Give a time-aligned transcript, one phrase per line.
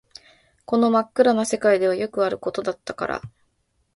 [0.65, 3.21] この真っ暗な世界ではよくあることだったから